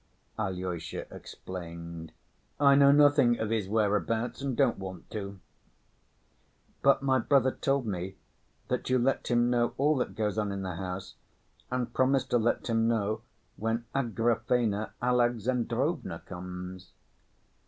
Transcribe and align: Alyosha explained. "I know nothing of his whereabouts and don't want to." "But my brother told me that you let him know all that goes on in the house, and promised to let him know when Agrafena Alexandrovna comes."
Alyosha 0.39 1.05
explained. 1.13 2.11
"I 2.59 2.73
know 2.73 2.91
nothing 2.91 3.37
of 3.37 3.51
his 3.51 3.69
whereabouts 3.69 4.41
and 4.41 4.57
don't 4.57 4.79
want 4.79 5.07
to." 5.11 5.39
"But 6.81 7.03
my 7.03 7.19
brother 7.19 7.51
told 7.51 7.85
me 7.85 8.15
that 8.67 8.89
you 8.89 8.97
let 8.97 9.27
him 9.27 9.51
know 9.51 9.75
all 9.77 9.95
that 9.97 10.15
goes 10.15 10.39
on 10.39 10.51
in 10.51 10.63
the 10.63 10.75
house, 10.77 11.13
and 11.69 11.93
promised 11.93 12.31
to 12.31 12.39
let 12.39 12.65
him 12.65 12.87
know 12.87 13.21
when 13.57 13.85
Agrafena 13.93 14.89
Alexandrovna 15.03 16.23
comes." 16.25 16.93